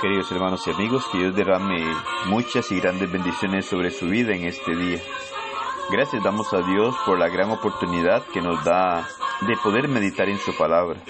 [0.00, 1.84] Queridos hermanos y amigos, que Dios derrame
[2.24, 4.98] muchas y grandes bendiciones sobre su vida en este día.
[5.90, 9.06] Gracias damos a Dios por la gran oportunidad que nos da
[9.42, 11.02] de poder meditar en su palabra,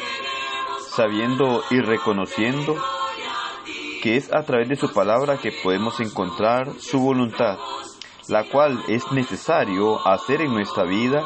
[0.88, 2.74] sabiendo y reconociendo
[4.02, 7.59] que es a través de su palabra que podemos encontrar su voluntad,
[8.26, 11.22] la cual es necesario hacer en nuestra vida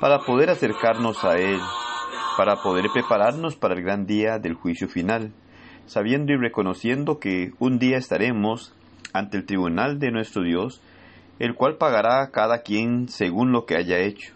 [0.00, 1.58] para poder acercarnos a Él,
[2.36, 5.32] para poder prepararnos para el gran día del juicio final
[5.88, 8.72] sabiendo y reconociendo que un día estaremos
[9.12, 10.80] ante el tribunal de nuestro Dios,
[11.38, 14.34] el cual pagará a cada quien según lo que haya hecho,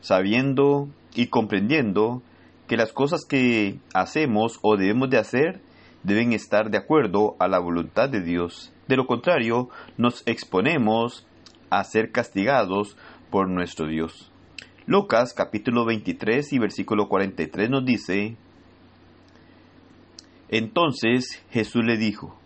[0.00, 2.22] sabiendo y comprendiendo
[2.68, 5.60] que las cosas que hacemos o debemos de hacer
[6.02, 8.72] deben estar de acuerdo a la voluntad de Dios.
[8.86, 11.26] De lo contrario, nos exponemos
[11.70, 12.96] a ser castigados
[13.30, 14.30] por nuestro Dios.
[14.86, 18.36] Lucas capítulo 23 y versículo 43 nos dice,
[20.50, 22.36] entonces Jesús le dijo,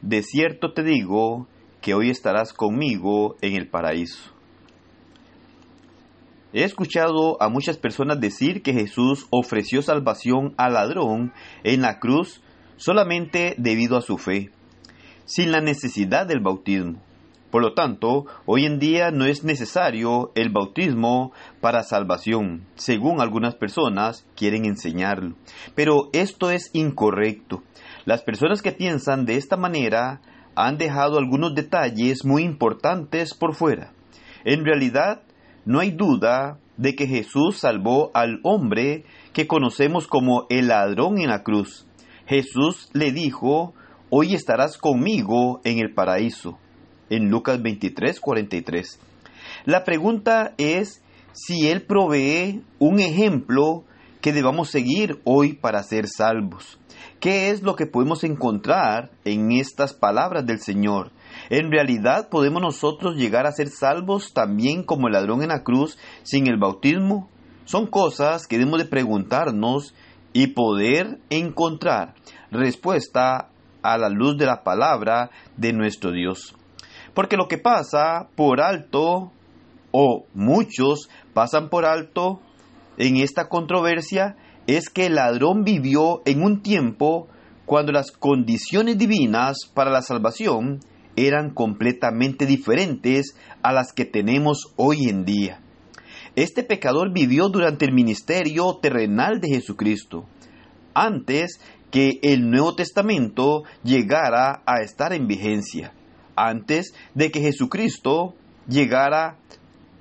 [0.00, 1.46] De cierto te digo
[1.82, 4.32] que hoy estarás conmigo en el paraíso.
[6.52, 12.42] He escuchado a muchas personas decir que Jesús ofreció salvación al ladrón en la cruz
[12.76, 14.50] solamente debido a su fe,
[15.26, 17.00] sin la necesidad del bautismo.
[17.50, 23.56] Por lo tanto, hoy en día no es necesario el bautismo para salvación, según algunas
[23.56, 25.34] personas quieren enseñarlo.
[25.74, 27.62] Pero esto es incorrecto.
[28.04, 30.20] Las personas que piensan de esta manera
[30.54, 33.92] han dejado algunos detalles muy importantes por fuera.
[34.44, 35.22] En realidad,
[35.64, 41.30] no hay duda de que Jesús salvó al hombre que conocemos como el ladrón en
[41.30, 41.86] la cruz.
[42.26, 43.74] Jesús le dijo,
[44.08, 46.58] hoy estarás conmigo en el paraíso
[47.10, 48.98] en Lucas 23, 43.
[49.66, 53.84] La pregunta es si Él provee un ejemplo
[54.20, 56.78] que debamos seguir hoy para ser salvos.
[57.20, 61.12] ¿Qué es lo que podemos encontrar en estas palabras del Señor?
[61.50, 65.98] En realidad podemos nosotros llegar a ser salvos también como el ladrón en la cruz
[66.22, 67.28] sin el bautismo.
[67.64, 69.94] Son cosas que debemos de preguntarnos
[70.32, 72.14] y poder encontrar
[72.50, 73.50] respuesta
[73.82, 76.54] a la luz de la palabra de nuestro Dios.
[77.14, 79.32] Porque lo que pasa por alto,
[79.90, 82.40] o muchos pasan por alto
[82.98, 87.28] en esta controversia, es que el ladrón vivió en un tiempo
[87.66, 90.80] cuando las condiciones divinas para la salvación
[91.16, 95.60] eran completamente diferentes a las que tenemos hoy en día.
[96.36, 100.26] Este pecador vivió durante el ministerio terrenal de Jesucristo,
[100.94, 101.60] antes
[101.90, 105.92] que el Nuevo Testamento llegara a estar en vigencia
[106.48, 108.34] antes de que Jesucristo
[108.68, 109.36] llegara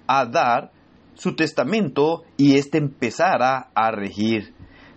[0.08, 0.72] a dar
[1.16, 4.54] su testamento y éste empezara a regir.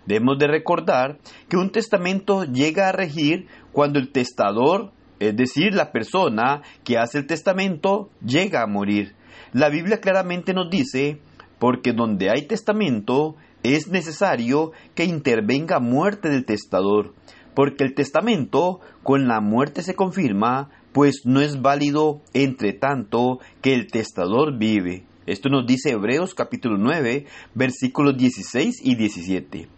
[0.07, 5.93] Debemos de recordar que un testamento llega a regir cuando el testador, es decir, la
[5.93, 9.15] persona que hace el testamento, llega a morir.
[9.53, 11.21] La Biblia claramente nos dice,
[11.59, 17.15] porque donde hay testamento es necesario que intervenga muerte del testador,
[17.55, 23.75] porque el testamento con la muerte se confirma, pues no es válido entre tanto que
[23.75, 25.05] el testador vive.
[25.27, 29.69] Esto nos dice Hebreos capítulo 9, versículos 16 y 17.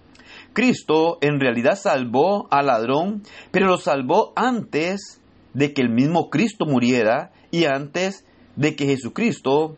[0.53, 5.21] Cristo en realidad salvó al ladrón, pero lo salvó antes
[5.53, 8.25] de que el mismo Cristo muriera y antes
[8.57, 9.77] de que Jesucristo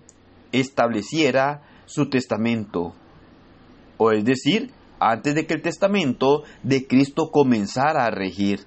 [0.53, 2.95] estableciera su testamento.
[3.99, 8.61] O es decir, antes de que el testamento de Cristo comenzara a regir.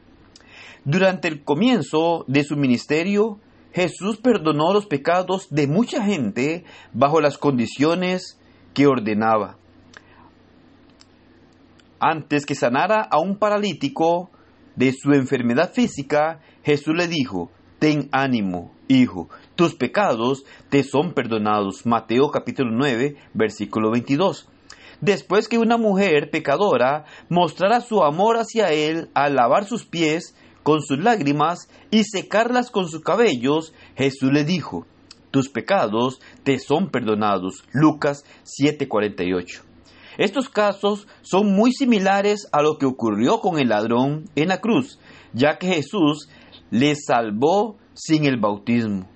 [0.89, 3.37] Durante el comienzo de su ministerio,
[3.73, 6.63] Jesús perdonó los pecados de mucha gente
[6.93, 8.39] bajo las condiciones
[8.73, 9.57] que ordenaba.
[11.99, 14.31] Antes que sanara a un paralítico
[14.75, 21.85] de su enfermedad física, Jesús le dijo, Ten ánimo, hijo, tus pecados te son perdonados.
[21.85, 24.49] Mateo capítulo 9, versículo 22.
[25.01, 30.35] Después que una mujer pecadora mostrara su amor hacia él al lavar sus pies,
[30.69, 34.85] con sus lágrimas y secarlas con sus cabellos, Jesús le dijo,
[35.31, 37.63] tus pecados te son perdonados.
[37.71, 39.63] Lucas 7:48.
[40.19, 44.99] Estos casos son muy similares a lo que ocurrió con el ladrón en la cruz,
[45.33, 46.29] ya que Jesús
[46.69, 49.09] le salvó sin el bautismo.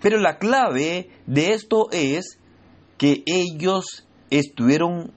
[0.00, 2.38] Pero la clave de esto es
[2.96, 5.12] que ellos estuvieron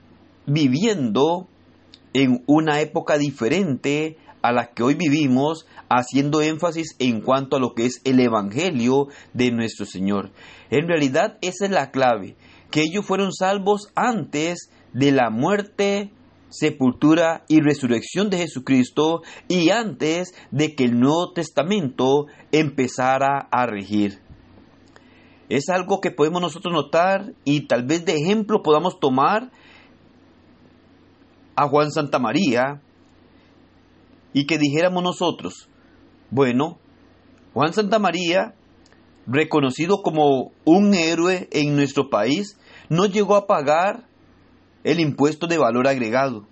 [0.45, 1.47] viviendo
[2.11, 4.17] en una época diferente
[4.47, 9.09] a la que hoy vivimos, haciendo énfasis en cuanto a lo que es el Evangelio
[9.33, 10.31] de nuestro Señor.
[10.69, 12.37] En realidad esa es la clave,
[12.71, 16.11] que ellos fueron salvos antes de la muerte
[16.49, 24.21] sepultura y resurrección de Jesucristo y antes de que el Nuevo Testamento empezara a regir.
[25.49, 29.51] Es algo que podemos nosotros notar y tal vez de ejemplo podamos tomar
[31.57, 32.81] a Juan Santa María
[34.33, 35.69] y que dijéramos nosotros,
[36.29, 36.77] bueno,
[37.53, 38.55] Juan Santa María,
[39.25, 42.57] reconocido como un héroe en nuestro país,
[42.89, 44.07] no llegó a pagar
[44.83, 46.47] el impuesto de valor agregado.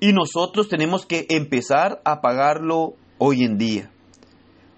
[0.00, 3.90] Y nosotros tenemos que empezar a pagarlo hoy en día.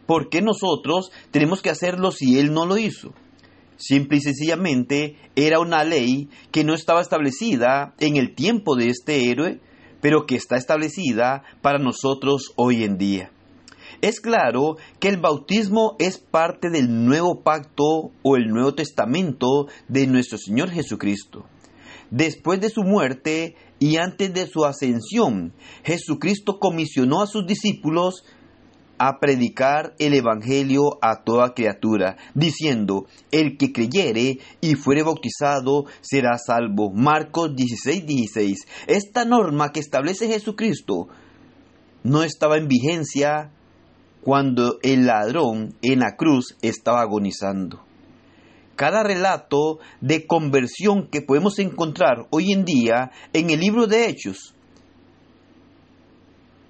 [0.06, 3.14] ¿Por qué nosotros tenemos que hacerlo si él no lo hizo?
[3.76, 9.30] Simple y sencillamente era una ley que no estaba establecida en el tiempo de este
[9.30, 9.60] héroe,
[10.04, 13.30] pero que está establecida para nosotros hoy en día.
[14.02, 20.06] Es claro que el bautismo es parte del nuevo pacto o el nuevo testamento de
[20.06, 21.46] nuestro Señor Jesucristo.
[22.10, 25.54] Después de su muerte y antes de su ascensión,
[25.84, 28.26] Jesucristo comisionó a sus discípulos
[28.98, 36.38] a predicar el Evangelio a toda criatura, diciendo, el que creyere y fuere bautizado será
[36.38, 36.90] salvo.
[36.92, 38.66] Marcos 16, 16.
[38.86, 41.08] Esta norma que establece Jesucristo
[42.02, 43.50] no estaba en vigencia
[44.22, 47.84] cuando el ladrón en la cruz estaba agonizando.
[48.76, 54.53] Cada relato de conversión que podemos encontrar hoy en día en el libro de Hechos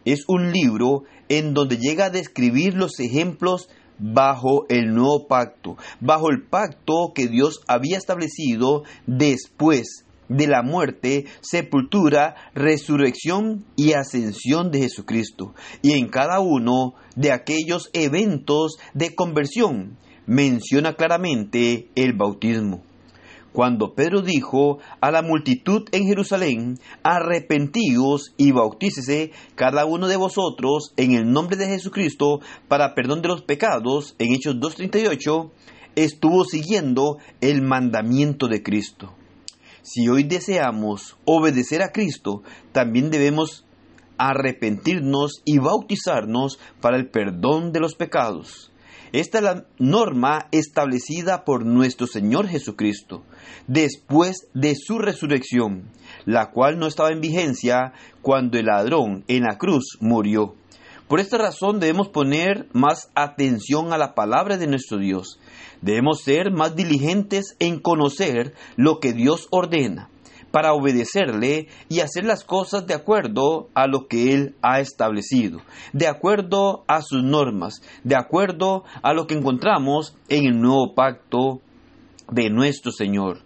[0.04, 3.68] es un libro en donde llega a describir los ejemplos
[3.98, 11.26] bajo el nuevo pacto, bajo el pacto que Dios había establecido después de la muerte,
[11.40, 15.54] sepultura, resurrección y ascensión de Jesucristo.
[15.82, 22.82] Y en cada uno de aquellos eventos de conversión menciona claramente el bautismo.
[23.54, 30.92] Cuando Pedro dijo a la multitud en Jerusalén, arrepentíos y bautícese cada uno de vosotros
[30.96, 35.52] en el nombre de Jesucristo para perdón de los pecados, en Hechos 2.38,
[35.94, 39.14] estuvo siguiendo el mandamiento de Cristo.
[39.82, 42.42] Si hoy deseamos obedecer a Cristo,
[42.72, 43.64] también debemos
[44.18, 48.72] arrepentirnos y bautizarnos para el perdón de los pecados.
[49.14, 53.22] Esta es la norma establecida por nuestro Señor Jesucristo
[53.68, 55.84] después de su resurrección,
[56.24, 60.56] la cual no estaba en vigencia cuando el ladrón en la cruz murió.
[61.06, 65.38] Por esta razón debemos poner más atención a la palabra de nuestro Dios.
[65.80, 70.10] Debemos ser más diligentes en conocer lo que Dios ordena
[70.54, 75.58] para obedecerle y hacer las cosas de acuerdo a lo que Él ha establecido,
[75.92, 81.60] de acuerdo a sus normas, de acuerdo a lo que encontramos en el nuevo pacto
[82.30, 83.40] de nuestro Señor.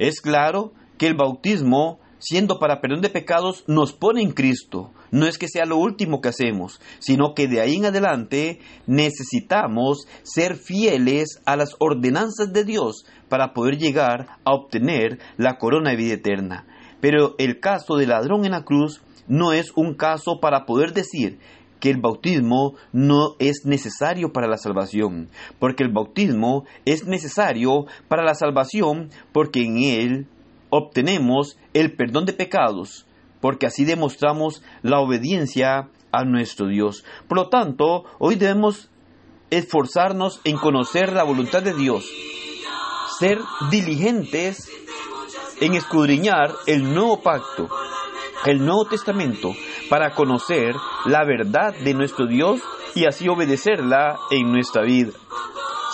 [0.00, 4.90] Es claro que el bautismo, siendo para perdón de pecados, nos pone en Cristo.
[5.14, 10.08] No es que sea lo último que hacemos, sino que de ahí en adelante necesitamos
[10.24, 15.96] ser fieles a las ordenanzas de Dios para poder llegar a obtener la corona de
[15.96, 16.66] vida eterna.
[17.00, 21.38] Pero el caso del ladrón en la cruz no es un caso para poder decir
[21.78, 25.28] que el bautismo no es necesario para la salvación,
[25.60, 30.26] porque el bautismo es necesario para la salvación porque en él
[30.70, 33.06] obtenemos el perdón de pecados,
[33.44, 37.04] porque así demostramos la obediencia a nuestro Dios.
[37.28, 38.88] Por lo tanto, hoy debemos
[39.50, 42.10] esforzarnos en conocer la voluntad de Dios
[43.18, 43.38] ser
[43.70, 44.70] diligentes
[45.60, 47.68] en escudriñar el nuevo pacto,
[48.46, 49.54] el nuevo testamento,
[49.90, 50.74] para conocer
[51.04, 52.62] la verdad de nuestro Dios
[52.94, 55.12] y así obedecerla en nuestra vida.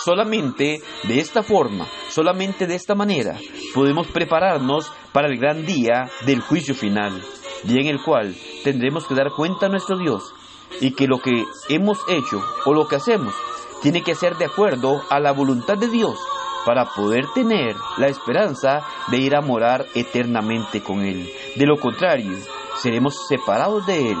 [0.05, 3.37] Solamente de esta forma, solamente de esta manera,
[3.75, 7.21] podemos prepararnos para el gran día del juicio final,
[7.63, 10.33] día en el cual tendremos que dar cuenta a nuestro Dios
[10.79, 13.33] y que lo que hemos hecho o lo que hacemos
[13.81, 16.19] tiene que ser de acuerdo a la voluntad de Dios
[16.65, 21.27] para poder tener la esperanza de ir a morar eternamente con Él.
[21.55, 22.37] De lo contrario,
[22.81, 24.17] seremos separados de Él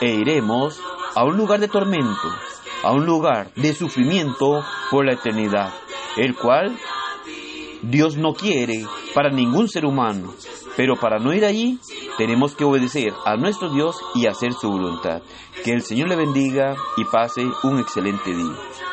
[0.00, 0.80] e iremos
[1.14, 2.28] a un lugar de tormento,
[2.82, 5.72] a un lugar de sufrimiento por la eternidad,
[6.16, 6.76] el cual
[7.82, 8.84] Dios no quiere
[9.14, 10.32] para ningún ser humano.
[10.76, 11.78] Pero para no ir allí,
[12.18, 15.22] tenemos que obedecer a nuestro Dios y hacer su voluntad.
[15.64, 18.91] Que el Señor le bendiga y pase un excelente día.